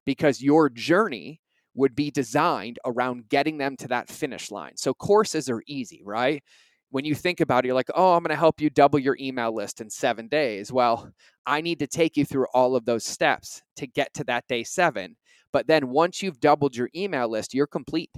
because 0.05 0.43
your 0.43 0.69
journey 0.69 1.41
would 1.79 1.95
be 1.95 2.11
designed 2.11 2.79
around 2.85 3.29
getting 3.29 3.57
them 3.57 3.77
to 3.77 3.89
that 3.89 4.09
finish 4.09 4.51
line. 4.51 4.77
So 4.77 4.93
courses 4.93 5.49
are 5.49 5.63
easy, 5.67 6.03
right? 6.05 6.43
When 6.91 7.05
you 7.05 7.15
think 7.15 7.41
about 7.41 7.65
it, 7.65 7.69
you're 7.69 7.75
like, 7.75 7.91
oh, 7.95 8.15
I'm 8.15 8.23
going 8.23 8.31
to 8.31 8.37
help 8.37 8.61
you 8.61 8.69
double 8.69 8.99
your 8.99 9.17
email 9.21 9.55
list 9.55 9.81
in 9.81 9.89
seven 9.89 10.27
days. 10.27 10.73
Well, 10.73 11.13
I 11.47 11.61
need 11.61 11.79
to 11.79 11.87
take 11.87 12.17
you 12.17 12.25
through 12.25 12.47
all 12.53 12.75
of 12.75 12.85
those 12.85 13.05
steps 13.05 13.63
to 13.77 13.87
get 13.87 14.13
to 14.15 14.25
that 14.25 14.49
day 14.49 14.65
seven. 14.65 15.17
But 15.53 15.69
then 15.69 15.89
once 15.89 16.21
you've 16.21 16.41
doubled 16.41 16.75
your 16.75 16.91
email 16.97 17.29
list, 17.29 17.55
you're 17.55 17.67
complete. 17.69 18.11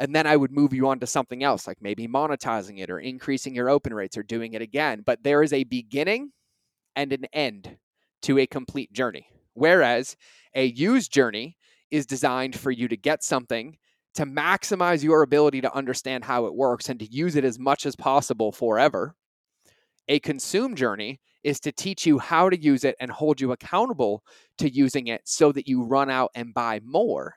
And 0.00 0.12
then 0.12 0.26
I 0.26 0.36
would 0.36 0.50
move 0.50 0.72
you 0.72 0.88
on 0.88 0.98
to 1.00 1.06
something 1.06 1.44
else, 1.44 1.66
like 1.66 1.78
maybe 1.80 2.08
monetizing 2.08 2.80
it 2.80 2.90
or 2.90 2.98
increasing 2.98 3.54
your 3.54 3.70
open 3.70 3.94
rates 3.94 4.18
or 4.18 4.24
doing 4.24 4.54
it 4.54 4.62
again. 4.62 5.02
But 5.06 5.22
there 5.22 5.44
is 5.44 5.52
a 5.52 5.64
beginning 5.64 6.32
and 6.96 7.12
an 7.12 7.26
end 7.32 7.76
to 8.22 8.38
a 8.38 8.46
complete 8.46 8.92
journey. 8.92 9.28
Whereas 9.54 10.16
a 10.54 10.64
used 10.64 11.12
journey 11.12 11.56
is 11.92 12.06
designed 12.06 12.58
for 12.58 12.72
you 12.72 12.88
to 12.88 12.96
get 12.96 13.22
something 13.22 13.76
to 14.14 14.26
maximize 14.26 15.02
your 15.02 15.22
ability 15.22 15.60
to 15.60 15.74
understand 15.74 16.24
how 16.24 16.46
it 16.46 16.54
works 16.54 16.88
and 16.88 16.98
to 16.98 17.10
use 17.10 17.36
it 17.36 17.44
as 17.44 17.58
much 17.58 17.86
as 17.86 17.96
possible 17.96 18.52
forever. 18.52 19.14
A 20.08 20.18
consume 20.18 20.74
journey 20.74 21.20
is 21.44 21.60
to 21.60 21.72
teach 21.72 22.06
you 22.06 22.18
how 22.18 22.50
to 22.50 22.60
use 22.60 22.84
it 22.84 22.96
and 23.00 23.10
hold 23.10 23.40
you 23.40 23.52
accountable 23.52 24.22
to 24.58 24.68
using 24.68 25.06
it 25.06 25.22
so 25.24 25.52
that 25.52 25.66
you 25.66 25.82
run 25.82 26.10
out 26.10 26.30
and 26.34 26.54
buy 26.54 26.80
more. 26.84 27.34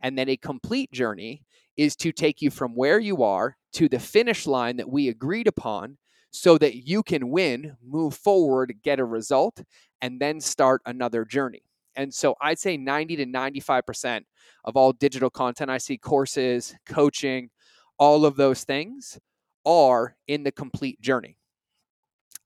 And 0.00 0.18
then 0.18 0.28
a 0.28 0.36
complete 0.36 0.90
journey 0.92 1.44
is 1.76 1.96
to 1.96 2.12
take 2.12 2.42
you 2.42 2.50
from 2.50 2.74
where 2.74 2.98
you 2.98 3.22
are 3.22 3.56
to 3.74 3.88
the 3.88 4.00
finish 4.00 4.46
line 4.46 4.76
that 4.76 4.90
we 4.90 5.08
agreed 5.08 5.46
upon 5.46 5.96
so 6.30 6.58
that 6.58 6.76
you 6.76 7.02
can 7.02 7.30
win, 7.30 7.76
move 7.82 8.14
forward, 8.14 8.74
get 8.82 8.98
a 8.98 9.04
result, 9.04 9.62
and 10.00 10.20
then 10.20 10.40
start 10.40 10.82
another 10.84 11.24
journey. 11.24 11.62
And 11.96 12.12
so 12.12 12.34
I'd 12.40 12.58
say 12.58 12.76
90 12.76 13.16
to 13.16 13.26
95% 13.26 14.22
of 14.64 14.76
all 14.76 14.92
digital 14.92 15.30
content 15.30 15.70
I 15.70 15.78
see, 15.78 15.98
courses, 15.98 16.74
coaching, 16.86 17.50
all 17.98 18.24
of 18.24 18.36
those 18.36 18.64
things 18.64 19.18
are 19.64 20.16
in 20.26 20.42
the 20.42 20.52
complete 20.52 21.00
journey 21.00 21.36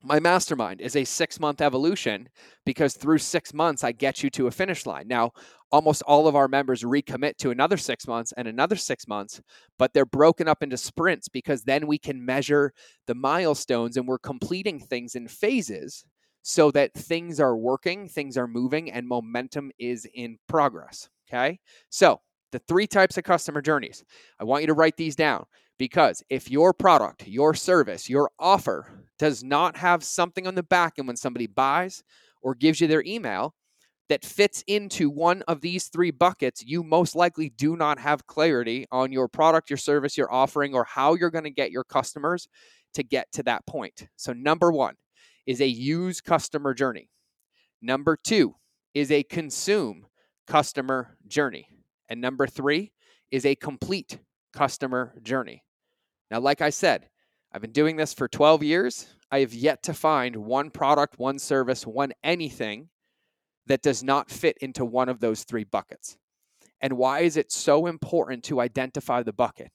my 0.06 0.20
mastermind 0.20 0.80
is 0.80 0.94
a 0.94 1.04
six 1.04 1.40
month 1.40 1.60
evolution 1.60 2.28
because 2.64 2.94
through 2.94 3.18
six 3.18 3.52
months, 3.52 3.82
I 3.82 3.92
get 3.92 4.22
you 4.22 4.30
to 4.30 4.46
a 4.46 4.50
finish 4.50 4.86
line. 4.86 5.08
Now, 5.08 5.32
almost 5.72 6.02
all 6.02 6.28
of 6.28 6.36
our 6.36 6.46
members 6.46 6.84
recommit 6.84 7.36
to 7.38 7.50
another 7.50 7.76
six 7.76 8.06
months 8.06 8.32
and 8.36 8.46
another 8.46 8.76
six 8.76 9.08
months, 9.08 9.40
but 9.78 9.92
they're 9.92 10.06
broken 10.06 10.46
up 10.46 10.62
into 10.62 10.76
sprints 10.76 11.28
because 11.28 11.62
then 11.62 11.86
we 11.86 11.98
can 11.98 12.24
measure 12.24 12.72
the 13.06 13.16
milestones 13.16 13.96
and 13.96 14.06
we're 14.06 14.18
completing 14.18 14.78
things 14.78 15.16
in 15.16 15.26
phases 15.26 16.04
so 16.48 16.70
that 16.70 16.94
things 16.94 17.40
are 17.40 17.56
working, 17.56 18.06
things 18.06 18.36
are 18.36 18.46
moving, 18.46 18.88
and 18.92 19.08
momentum 19.08 19.72
is 19.80 20.06
in 20.14 20.38
progress. 20.46 21.08
Okay. 21.28 21.58
So, 21.90 22.20
the 22.52 22.60
three 22.60 22.86
types 22.86 23.18
of 23.18 23.24
customer 23.24 23.60
journeys, 23.60 24.04
I 24.38 24.44
want 24.44 24.62
you 24.62 24.68
to 24.68 24.72
write 24.72 24.96
these 24.96 25.16
down 25.16 25.46
because 25.76 26.22
if 26.30 26.48
your 26.48 26.72
product, 26.72 27.26
your 27.26 27.52
service, 27.52 28.08
your 28.08 28.30
offer 28.38 29.08
does 29.18 29.42
not 29.42 29.76
have 29.76 30.04
something 30.04 30.46
on 30.46 30.54
the 30.54 30.62
back 30.62 30.94
end 30.98 31.08
when 31.08 31.16
somebody 31.16 31.48
buys 31.48 32.04
or 32.42 32.54
gives 32.54 32.80
you 32.80 32.86
their 32.86 33.02
email 33.04 33.52
that 34.08 34.24
fits 34.24 34.62
into 34.68 35.10
one 35.10 35.42
of 35.48 35.62
these 35.62 35.88
three 35.88 36.12
buckets, 36.12 36.64
you 36.64 36.84
most 36.84 37.16
likely 37.16 37.48
do 37.48 37.74
not 37.76 37.98
have 37.98 38.28
clarity 38.28 38.86
on 38.92 39.10
your 39.10 39.26
product, 39.26 39.68
your 39.68 39.76
service, 39.76 40.16
your 40.16 40.32
offering, 40.32 40.76
or 40.76 40.84
how 40.84 41.14
you're 41.14 41.28
going 41.28 41.42
to 41.42 41.50
get 41.50 41.72
your 41.72 41.82
customers 41.82 42.46
to 42.94 43.02
get 43.02 43.26
to 43.32 43.42
that 43.42 43.66
point. 43.66 44.06
So, 44.14 44.32
number 44.32 44.70
one 44.70 44.94
is 45.46 45.60
a 45.60 45.66
use 45.66 46.20
customer 46.20 46.74
journey. 46.74 47.08
Number 47.80 48.16
two 48.16 48.56
is 48.94 49.10
a 49.10 49.22
consume 49.22 50.06
customer 50.46 51.16
journey. 51.26 51.68
And 52.08 52.20
number 52.20 52.46
three 52.46 52.92
is 53.30 53.44
a 53.44 53.54
complete 53.54 54.18
customer 54.52 55.14
journey. 55.22 55.64
Now, 56.30 56.40
like 56.40 56.60
I 56.60 56.70
said, 56.70 57.08
I've 57.52 57.60
been 57.60 57.72
doing 57.72 57.96
this 57.96 58.12
for 58.12 58.28
12 58.28 58.62
years. 58.62 59.06
I 59.30 59.40
have 59.40 59.54
yet 59.54 59.82
to 59.84 59.94
find 59.94 60.36
one 60.36 60.70
product, 60.70 61.18
one 61.18 61.38
service, 61.38 61.86
one 61.86 62.12
anything 62.22 62.88
that 63.66 63.82
does 63.82 64.02
not 64.02 64.30
fit 64.30 64.56
into 64.60 64.84
one 64.84 65.08
of 65.08 65.20
those 65.20 65.44
three 65.44 65.64
buckets. 65.64 66.16
And 66.80 66.94
why 66.94 67.20
is 67.20 67.36
it 67.36 67.50
so 67.50 67.86
important 67.86 68.44
to 68.44 68.60
identify 68.60 69.22
the 69.22 69.32
bucket? 69.32 69.72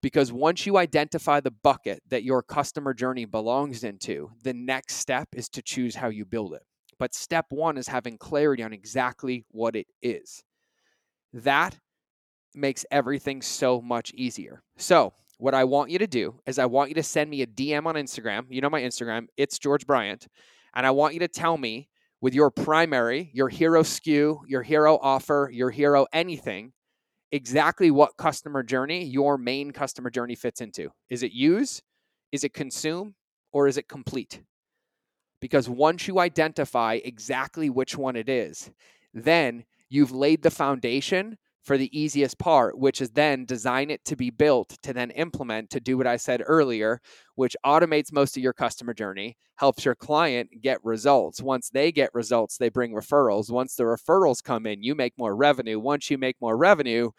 Because 0.00 0.32
once 0.32 0.64
you 0.64 0.76
identify 0.76 1.40
the 1.40 1.50
bucket 1.50 2.02
that 2.08 2.22
your 2.22 2.42
customer 2.42 2.94
journey 2.94 3.24
belongs 3.24 3.82
into, 3.82 4.30
the 4.42 4.54
next 4.54 4.96
step 4.96 5.28
is 5.34 5.48
to 5.50 5.62
choose 5.62 5.96
how 5.96 6.08
you 6.08 6.24
build 6.24 6.54
it. 6.54 6.62
But 6.98 7.14
step 7.14 7.46
one 7.50 7.76
is 7.76 7.88
having 7.88 8.18
clarity 8.18 8.62
on 8.62 8.72
exactly 8.72 9.44
what 9.50 9.74
it 9.74 9.86
is. 10.02 10.42
That 11.32 11.78
makes 12.54 12.84
everything 12.90 13.42
so 13.42 13.80
much 13.80 14.12
easier. 14.14 14.62
So, 14.76 15.14
what 15.38 15.54
I 15.54 15.64
want 15.64 15.90
you 15.90 15.98
to 16.00 16.06
do 16.08 16.40
is 16.46 16.58
I 16.58 16.66
want 16.66 16.90
you 16.90 16.96
to 16.96 17.02
send 17.02 17.30
me 17.30 17.42
a 17.42 17.46
DM 17.46 17.86
on 17.86 17.94
Instagram. 17.94 18.46
You 18.48 18.60
know 18.60 18.70
my 18.70 18.80
Instagram, 18.80 19.26
it's 19.36 19.58
George 19.58 19.86
Bryant. 19.86 20.26
And 20.74 20.84
I 20.84 20.90
want 20.90 21.14
you 21.14 21.20
to 21.20 21.28
tell 21.28 21.56
me 21.56 21.88
with 22.20 22.34
your 22.34 22.50
primary, 22.50 23.30
your 23.32 23.48
hero 23.48 23.82
SKU, 23.82 24.40
your 24.48 24.62
hero 24.62 24.98
offer, 25.00 25.48
your 25.52 25.70
hero 25.70 26.06
anything, 26.12 26.72
exactly 27.32 27.90
what 27.90 28.16
customer 28.16 28.62
journey 28.62 29.04
your 29.04 29.38
main 29.38 29.70
customer 29.70 30.10
journey 30.10 30.34
fits 30.34 30.60
into. 30.60 30.90
Is 31.08 31.22
it 31.22 31.32
use? 31.32 31.82
Is 32.32 32.44
it 32.44 32.54
consume? 32.54 33.14
Or 33.52 33.66
is 33.66 33.76
it 33.76 33.88
complete? 33.88 34.42
Because 35.40 35.68
once 35.68 36.08
you 36.08 36.18
identify 36.18 37.00
exactly 37.04 37.70
which 37.70 37.96
one 37.96 38.16
it 38.16 38.28
is, 38.28 38.70
then 39.14 39.64
you've 39.88 40.12
laid 40.12 40.42
the 40.42 40.50
foundation 40.50 41.38
for 41.68 41.76
the 41.76 41.96
easiest 41.96 42.38
part, 42.38 42.78
which 42.78 43.02
is 43.02 43.10
then 43.10 43.44
design 43.44 43.90
it 43.90 44.02
to 44.06 44.16
be 44.16 44.30
built 44.30 44.78
to 44.82 44.94
then 44.94 45.10
implement 45.10 45.68
to 45.68 45.78
do 45.78 45.98
what 45.98 46.06
I 46.06 46.16
said 46.16 46.42
earlier, 46.46 46.98
which 47.34 47.54
automates 47.64 48.10
most 48.10 48.38
of 48.38 48.42
your 48.42 48.54
customer 48.54 48.94
journey, 48.94 49.36
helps 49.56 49.84
your 49.84 49.94
client 49.94 50.48
get 50.62 50.82
results. 50.82 51.42
Once 51.42 51.68
they 51.68 51.92
get 51.92 52.14
results, 52.14 52.56
they 52.56 52.70
bring 52.70 52.94
referrals. 52.94 53.50
Once 53.50 53.74
the 53.74 53.84
referrals 53.84 54.42
come 54.42 54.64
in, 54.64 54.82
you 54.82 54.94
make 54.94 55.12
more 55.18 55.36
revenue. 55.36 55.78
Once 55.78 56.10
you 56.10 56.16
make 56.16 56.36
more 56.40 56.56
revenue, 56.56 57.10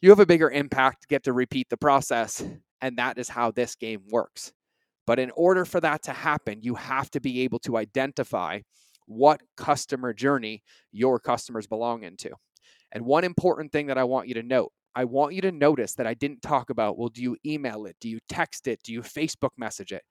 you 0.00 0.10
have 0.10 0.18
a 0.18 0.26
bigger 0.26 0.50
impact, 0.50 1.06
get 1.06 1.22
to 1.22 1.32
repeat 1.32 1.68
the 1.70 1.76
process. 1.76 2.44
And 2.80 2.98
that 2.98 3.18
is 3.18 3.28
how 3.28 3.52
this 3.52 3.76
game 3.76 4.02
works. 4.10 4.52
But 5.06 5.20
in 5.20 5.30
order 5.36 5.64
for 5.64 5.80
that 5.80 6.02
to 6.02 6.12
happen, 6.12 6.58
you 6.60 6.74
have 6.74 7.08
to 7.12 7.20
be 7.20 7.42
able 7.42 7.60
to 7.60 7.76
identify 7.76 8.62
what 9.06 9.42
customer 9.56 10.12
journey 10.12 10.64
your 10.90 11.20
customers 11.20 11.68
belong 11.68 12.02
into. 12.02 12.30
And 12.92 13.04
one 13.04 13.24
important 13.24 13.72
thing 13.72 13.86
that 13.86 13.98
I 13.98 14.04
want 14.04 14.28
you 14.28 14.34
to 14.34 14.42
note 14.42 14.72
I 14.96 15.04
want 15.04 15.34
you 15.34 15.42
to 15.42 15.52
notice 15.52 15.94
that 15.96 16.06
I 16.06 16.14
didn't 16.14 16.40
talk 16.40 16.70
about 16.70 16.96
well, 16.96 17.10
do 17.10 17.22
you 17.22 17.36
email 17.44 17.84
it? 17.84 17.96
Do 18.00 18.08
you 18.08 18.18
text 18.30 18.66
it? 18.66 18.82
Do 18.82 18.94
you 18.94 19.02
Facebook 19.02 19.50
message 19.58 19.92
it? 19.92 20.02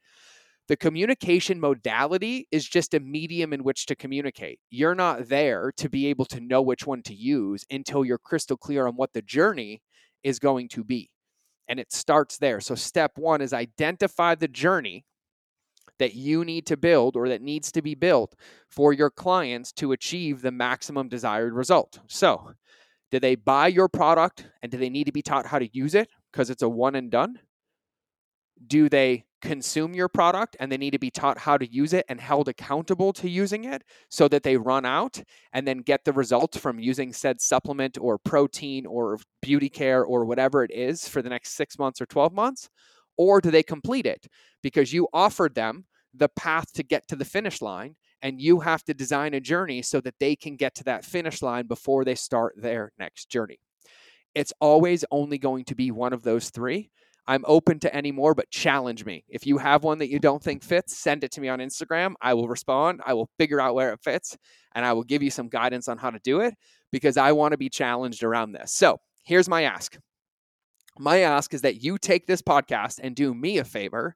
The 0.68 0.78
communication 0.78 1.60
modality 1.60 2.48
is 2.52 2.68
just 2.68 2.94
a 2.94 3.00
medium 3.00 3.52
in 3.52 3.64
which 3.64 3.88
to 3.88 3.96
communicate. 3.96 4.60
You're 4.70 4.96
not 4.96 5.28
there 5.28 5.72
to 5.78 5.90
be 5.90 6.08
able 6.08 6.26
to 6.26 6.40
know 6.40 6.62
which 6.62 6.86
one 6.86 7.02
to 7.04 7.16
use 7.16 7.66
until 7.72 8.06
you're 8.06 8.20
crystal 8.20 8.58
clear 8.58 8.88
on 8.88 8.94
what 8.94 9.14
the 9.14 9.24
journey 9.24 9.82
is 10.24 10.38
going 10.38 10.70
to 10.70 10.84
be. 10.84 11.10
And 11.68 11.80
it 11.80 11.92
starts 11.92 12.38
there. 12.38 12.62
So, 12.62 12.76
step 12.76 13.14
one 13.16 13.42
is 13.42 13.54
identify 13.54 14.36
the 14.36 14.48
journey 14.48 15.04
that 15.98 16.14
you 16.14 16.46
need 16.46 16.68
to 16.68 16.78
build 16.78 17.16
or 17.16 17.28
that 17.30 17.42
needs 17.42 17.72
to 17.72 17.82
be 17.82 17.96
built 17.96 18.36
for 18.70 18.94
your 18.94 19.10
clients 19.10 19.72
to 19.74 19.94
achieve 19.94 20.42
the 20.42 20.52
maximum 20.52 21.10
desired 21.10 21.54
result. 21.54 22.00
So, 22.08 22.54
do 23.16 23.20
they 23.22 23.36
buy 23.36 23.68
your 23.68 23.88
product 23.88 24.46
and 24.62 24.70
do 24.70 24.78
they 24.78 24.90
need 24.90 25.06
to 25.06 25.12
be 25.14 25.22
taught 25.22 25.46
how 25.46 25.58
to 25.58 25.70
use 25.72 25.96
it 25.96 26.10
because 26.34 26.50
it's 26.50 26.64
a 26.64 26.68
one 26.68 26.96
and 26.96 27.10
done? 27.10 27.40
Do 28.68 28.90
they 28.90 29.24
consume 29.42 29.94
your 29.94 30.10
product 30.10 30.58
and 30.60 30.70
they 30.70 30.76
need 30.76 30.92
to 30.92 31.00
be 31.00 31.12
taught 31.12 31.38
how 31.38 31.58
to 31.58 31.66
use 31.66 31.94
it 31.94 32.04
and 32.10 32.20
held 32.20 32.50
accountable 32.50 33.14
to 33.14 33.30
using 33.30 33.64
it 33.64 33.84
so 34.10 34.28
that 34.28 34.44
they 34.44 34.58
run 34.58 34.86
out 34.86 35.24
and 35.54 35.66
then 35.66 35.78
get 35.78 36.04
the 36.04 36.12
results 36.12 36.58
from 36.58 36.78
using 36.78 37.14
said 37.14 37.40
supplement 37.40 37.98
or 38.02 38.18
protein 38.18 38.86
or 38.86 39.18
beauty 39.42 39.70
care 39.70 40.04
or 40.04 40.26
whatever 40.26 40.66
it 40.66 40.72
is 40.72 41.08
for 41.08 41.22
the 41.22 41.30
next 41.30 41.56
six 41.56 41.80
months 41.80 42.02
or 42.02 42.06
12 42.08 42.34
months? 42.34 42.70
Or 43.16 43.40
do 43.40 43.50
they 43.50 43.64
complete 43.64 44.06
it 44.06 44.28
because 44.62 44.92
you 44.92 45.08
offered 45.14 45.56
them 45.56 45.86
the 46.18 46.30
path 46.30 46.72
to 46.74 46.84
get 46.84 47.08
to 47.08 47.16
the 47.16 47.26
finish 47.26 47.62
line 47.62 47.96
and 48.22 48.42
you 48.42 48.62
have 48.62 48.84
to 48.84 48.94
design 48.94 49.34
a 49.34 49.40
journey 49.40 49.82
so 49.82 50.02
that 50.02 50.16
they 50.20 50.36
can 50.36 50.56
get 50.56 50.76
to 50.76 50.84
that 50.86 51.06
finish 51.06 51.42
line 51.42 51.68
before 51.68 52.04
they 52.04 52.16
start 52.16 52.56
their 52.58 52.92
next 52.98 53.30
journey. 53.30 53.60
It's 54.34 54.54
always 54.60 55.06
only 55.12 55.38
going 55.38 55.66
to 55.66 55.76
be 55.76 55.92
one 55.92 56.14
of 56.14 56.24
those 56.24 56.50
three. 56.50 56.90
I'm 57.28 57.44
open 57.48 57.80
to 57.80 57.96
any 57.96 58.12
more, 58.12 58.36
but 58.36 58.52
challenge 58.52 59.06
me. 59.06 59.24
If 59.28 59.48
you 59.48 59.58
have 59.58 59.84
one 59.84 59.98
that 60.00 60.10
you 60.10 60.20
don't 60.20 60.44
think 60.44 60.64
fits, 60.64 60.98
send 60.98 61.24
it 61.24 61.32
to 61.32 61.42
me 61.42 61.50
on 61.50 61.60
Instagram. 61.60 62.14
I 62.22 62.34
will 62.36 62.48
respond. 62.48 63.02
I 63.06 63.14
will 63.14 63.30
figure 63.40 63.60
out 63.60 63.74
where 63.74 63.94
it 63.94 64.00
fits 64.04 64.38
and 64.76 64.86
I 64.86 64.94
will 64.94 65.04
give 65.04 65.24
you 65.24 65.32
some 65.32 65.48
guidance 65.48 65.88
on 65.88 65.98
how 65.98 66.12
to 66.12 66.20
do 66.20 66.42
it 66.42 66.54
because 66.92 67.18
I 67.18 67.32
want 67.32 67.54
to 67.54 67.58
be 67.58 67.70
challenged 67.70 68.24
around 68.24 68.52
this. 68.52 68.72
So 68.72 69.00
here's 69.24 69.50
my 69.50 69.64
ask. 69.64 69.98
My 71.00 71.20
ask 71.20 71.54
is 71.54 71.62
that 71.62 71.84
you 71.84 71.98
take 71.98 72.28
this 72.28 72.42
podcast 72.42 73.00
and 73.02 73.16
do 73.16 73.34
me 73.34 73.58
a 73.58 73.66
favor 73.66 74.16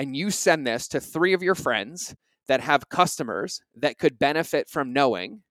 and 0.00 0.16
you 0.16 0.30
send 0.30 0.66
this 0.66 0.88
to 0.88 0.98
three 0.98 1.34
of 1.34 1.42
your 1.42 1.54
friends 1.54 2.14
that 2.48 2.62
have 2.62 2.88
customers 2.88 3.60
that 3.76 3.98
could 3.98 4.18
benefit 4.18 4.66
from 4.66 4.94
knowing 4.94 5.42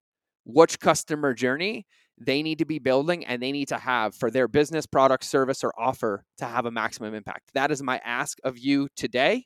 which 0.44 0.79
customer 0.79 1.36
journey 1.36 1.86
they 2.20 2.41
need 2.41 2.58
to 2.58 2.65
be 2.65 2.79
building 2.79 3.24
and 3.27 3.44
they 3.44 3.51
need 3.51 3.68
to 3.68 3.77
have 3.77 4.15
for 4.15 4.32
their 4.32 4.48
business, 4.48 4.88
product, 4.88 5.24
service, 5.24 5.63
or 5.63 5.72
offer 5.77 6.25
to 6.39 6.46
have 6.46 6.65
a 6.65 6.72
maximum 6.72 7.13
impact. 7.13 7.51
That 7.53 7.70
is 7.70 7.84
my 7.84 8.01
ask 8.03 8.39
of 8.44 8.58
you 8.58 8.88
today 8.96 9.46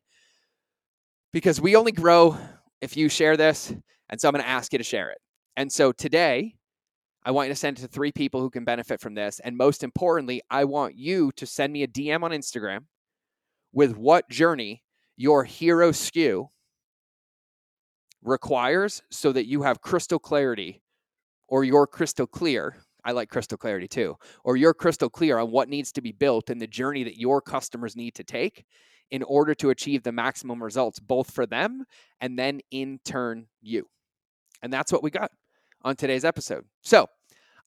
because 1.33 1.59
we 1.59 1.75
only 1.75 1.91
grow 1.91 2.37
if 2.79 2.95
you 2.95 3.09
share 3.09 3.35
this. 3.35 3.75
And 4.09 4.21
so 4.21 4.29
I'm 4.29 4.33
going 4.33 4.45
to 4.45 4.49
ask 4.49 4.71
you 4.71 4.77
to 4.77 4.85
share 4.85 5.09
it. 5.11 5.17
And 5.57 5.69
so 5.69 5.91
today, 5.91 6.55
I 7.25 7.31
want 7.31 7.49
you 7.49 7.53
to 7.53 7.59
send 7.59 7.77
it 7.77 7.81
to 7.81 7.87
three 7.89 8.13
people 8.13 8.39
who 8.39 8.49
can 8.49 8.63
benefit 8.63 9.01
from 9.01 9.15
this. 9.15 9.41
And 9.43 9.57
most 9.57 9.83
importantly, 9.83 10.41
I 10.49 10.63
want 10.63 10.95
you 10.95 11.33
to 11.35 11.45
send 11.45 11.73
me 11.73 11.83
a 11.83 11.87
DM 11.87 12.23
on 12.23 12.31
Instagram 12.31 12.85
with 13.73 13.97
what 13.97 14.29
journey 14.29 14.81
your 15.15 15.43
hero 15.43 15.91
SKU 15.91 16.47
requires 18.23 19.01
so 19.11 19.31
that 19.31 19.47
you 19.47 19.63
have 19.63 19.81
crystal 19.81 20.19
clarity 20.19 20.81
or 21.47 21.63
you're 21.63 21.87
crystal 21.87 22.27
clear. 22.27 22.77
I 23.05 23.11
like 23.11 23.29
crystal 23.29 23.57
clarity 23.57 23.87
too. 23.87 24.15
Or 24.43 24.55
you're 24.55 24.73
crystal 24.73 25.09
clear 25.09 25.37
on 25.37 25.51
what 25.51 25.69
needs 25.69 25.91
to 25.93 26.01
be 26.01 26.11
built 26.11 26.49
and 26.49 26.61
the 26.61 26.67
journey 26.67 27.03
that 27.03 27.19
your 27.19 27.41
customers 27.41 27.95
need 27.95 28.15
to 28.15 28.23
take 28.23 28.65
in 29.11 29.23
order 29.23 29.53
to 29.55 29.69
achieve 29.69 30.03
the 30.03 30.11
maximum 30.11 30.63
results, 30.63 30.99
both 30.99 31.31
for 31.31 31.45
them 31.45 31.83
and 32.21 32.39
then 32.39 32.61
in 32.71 32.99
turn 33.05 33.45
you. 33.61 33.85
And 34.61 34.71
that's 34.71 34.91
what 34.91 35.03
we 35.03 35.11
got 35.11 35.31
on 35.83 35.95
today's 35.95 36.23
episode. 36.23 36.63
So 36.81 37.07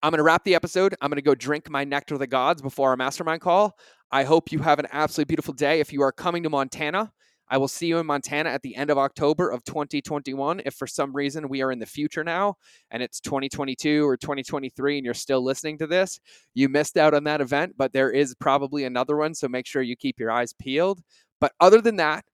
I'm 0.03 0.11
going 0.11 0.19
to 0.19 0.25
wrap 0.25 0.45
the 0.45 0.55
episode. 0.55 0.95
I'm 1.01 1.11
going 1.11 1.17
to 1.17 1.23
go 1.23 1.35
drink 1.35 1.69
my 1.69 1.85
nectar 1.85 2.15
of 2.15 2.21
the 2.21 2.27
gods 2.27 2.63
before 2.63 2.91
our 2.91 2.97
mastermind 2.97 3.43
call. 3.43 3.79
I 4.11 4.25
hope 4.25 4.51
you 4.53 4.61
have 4.61 4.79
an 4.79 4.87
absolutely 4.93 5.29
beautiful 5.29 5.55
day. 5.55 5.81
If 5.81 5.93
you 5.93 6.03
are 6.03 6.13
coming 6.13 6.43
to 6.45 6.51
Montana, 6.51 7.13
I 7.49 7.59
will 7.59 7.69
see 7.69 7.87
you 7.87 7.99
in 7.99 8.07
Montana 8.07 8.51
at 8.51 8.63
the 8.63 8.75
end 8.75 8.91
of 8.91 8.99
October 8.99 9.51
of 9.51 9.63
2021. 9.65 10.63
If 10.65 10.75
for 10.75 10.87
some 10.87 11.15
reason 11.15 11.49
we 11.49 11.63
are 11.63 11.71
in 11.71 11.79
the 11.79 11.87
future 11.87 12.25
now 12.25 12.57
and 12.91 13.03
it's 13.03 13.21
2022 13.21 14.07
or 14.07 14.17
2023 14.17 14.99
and 14.99 15.05
you're 15.05 15.15
still 15.15 15.43
listening 15.43 15.79
to 15.79 15.87
this, 15.87 16.19
you 16.55 16.69
missed 16.69 16.97
out 16.97 17.15
on 17.15 17.25
that 17.25 17.41
event, 17.41 17.75
but 17.77 17.93
there 17.93 18.11
is 18.11 18.35
probably 18.41 18.85
another 18.85 19.17
one. 19.17 19.35
So 19.35 19.49
make 19.49 19.67
sure 19.67 19.83
you 19.83 19.97
keep 19.97 20.19
your 20.19 20.31
eyes 20.31 20.53
peeled. 20.53 21.01
But 21.41 21.53
other 21.61 21.81
than 21.81 21.97
that, 21.97 22.25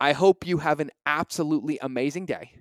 I 0.00 0.12
hope 0.12 0.46
you 0.46 0.58
have 0.58 0.80
an 0.80 0.90
absolutely 1.04 1.78
amazing 1.82 2.26
day. 2.26 2.52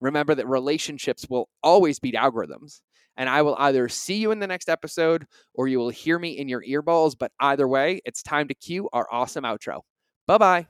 Remember 0.00 0.34
that 0.34 0.46
relationships 0.46 1.26
will 1.28 1.48
always 1.62 1.98
beat 1.98 2.14
algorithms. 2.14 2.80
And 3.16 3.28
I 3.28 3.42
will 3.42 3.54
either 3.58 3.88
see 3.88 4.16
you 4.16 4.32
in 4.32 4.40
the 4.40 4.46
next 4.46 4.68
episode 4.68 5.26
or 5.54 5.68
you 5.68 5.78
will 5.78 5.90
hear 5.90 6.18
me 6.18 6.36
in 6.36 6.48
your 6.48 6.62
earballs. 6.64 7.14
But 7.18 7.30
either 7.40 7.68
way, 7.68 8.00
it's 8.04 8.22
time 8.22 8.48
to 8.48 8.54
cue 8.54 8.88
our 8.92 9.06
awesome 9.10 9.44
outro. 9.44 9.82
Bye 10.26 10.38
bye. 10.38 10.66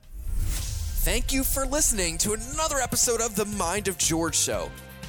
Thank 1.05 1.31
you 1.31 1.43
for 1.43 1.67
listening 1.67 2.17
to 2.17 2.33
another 2.33 2.79
episode 2.79 3.21
of 3.21 3.35
The 3.35 3.45
Mind 3.45 3.87
of 3.87 3.95
George 3.99 4.35
Show. 4.35 4.71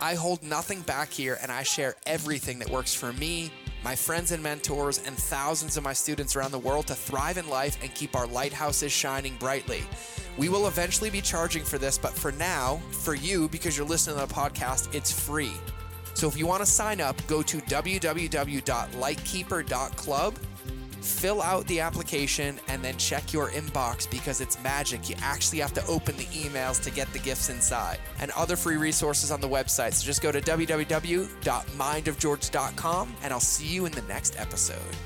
I 0.00 0.14
hold 0.14 0.42
nothing 0.42 0.80
back 0.82 1.10
here 1.10 1.38
and 1.42 1.52
I 1.52 1.62
share 1.62 1.94
everything 2.06 2.58
that 2.60 2.70
works 2.70 2.94
for 2.94 3.12
me 3.12 3.50
my 3.82 3.96
friends 3.96 4.30
and 4.32 4.42
mentors, 4.42 4.98
and 4.98 5.16
thousands 5.16 5.78
of 5.78 5.84
my 5.84 5.92
students 5.92 6.34
around 6.36 6.52
the 6.52 6.58
world 6.58 6.86
to 6.88 6.94
thrive 6.94 7.38
in 7.38 7.48
life 7.48 7.82
and 7.82 7.94
keep 7.94 8.14
our 8.14 8.26
lighthouses 8.26 8.92
shining 8.92 9.36
brightly. 9.36 9.82
We 10.36 10.50
will 10.50 10.68
eventually 10.68 11.10
be 11.10 11.22
charging 11.22 11.64
for 11.64 11.78
this, 11.78 11.96
but 11.96 12.12
for 12.12 12.32
now, 12.32 12.82
for 12.90 13.14
you, 13.14 13.48
because 13.48 13.78
you're 13.78 13.86
listening 13.86 14.18
to 14.18 14.26
the 14.26 14.34
podcast, 14.34 14.92
it's 14.94 15.12
free. 15.12 15.52
So 16.14 16.26
if 16.28 16.36
you 16.36 16.46
want 16.46 16.60
to 16.60 16.66
sign 16.66 17.00
up, 17.00 17.16
go 17.26 17.42
to 17.42 17.56
www.lightkeeper.club 17.58 20.34
fill 21.00 21.42
out 21.42 21.66
the 21.66 21.80
application 21.80 22.60
and 22.68 22.82
then 22.82 22.96
check 22.96 23.32
your 23.32 23.50
inbox 23.50 24.08
because 24.10 24.40
it's 24.40 24.60
magic. 24.62 25.08
You 25.08 25.16
actually 25.20 25.58
have 25.60 25.72
to 25.74 25.86
open 25.86 26.16
the 26.16 26.24
emails 26.26 26.82
to 26.84 26.90
get 26.90 27.12
the 27.12 27.18
gifts 27.18 27.50
inside 27.50 27.98
and 28.18 28.30
other 28.32 28.56
free 28.56 28.76
resources 28.76 29.30
on 29.30 29.40
the 29.40 29.48
website. 29.48 29.94
So 29.94 30.04
just 30.04 30.20
go 30.22 30.32
to 30.32 30.40
www.mindofgeorge.com 30.40 33.16
and 33.22 33.32
I'll 33.32 33.40
see 33.40 33.66
you 33.66 33.86
in 33.86 33.92
the 33.92 34.02
next 34.02 34.38
episode. 34.38 34.96